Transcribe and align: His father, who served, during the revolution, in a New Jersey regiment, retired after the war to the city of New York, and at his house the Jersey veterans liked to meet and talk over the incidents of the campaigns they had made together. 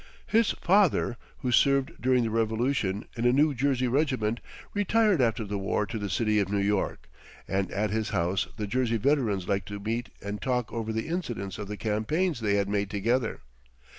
His 0.25 0.49
father, 0.53 1.15
who 1.41 1.51
served, 1.51 2.01
during 2.01 2.23
the 2.23 2.31
revolution, 2.31 3.05
in 3.15 3.27
a 3.27 3.31
New 3.31 3.53
Jersey 3.53 3.87
regiment, 3.87 4.39
retired 4.73 5.21
after 5.21 5.45
the 5.45 5.59
war 5.59 5.85
to 5.85 5.99
the 5.99 6.09
city 6.09 6.39
of 6.39 6.49
New 6.51 6.57
York, 6.57 7.07
and 7.47 7.69
at 7.69 7.91
his 7.91 8.09
house 8.09 8.47
the 8.57 8.65
Jersey 8.65 8.97
veterans 8.97 9.47
liked 9.47 9.67
to 9.67 9.79
meet 9.79 10.09
and 10.19 10.41
talk 10.41 10.73
over 10.73 10.91
the 10.91 11.07
incidents 11.07 11.59
of 11.59 11.67
the 11.67 11.77
campaigns 11.77 12.39
they 12.39 12.55
had 12.55 12.67
made 12.67 12.89
together. 12.89 13.41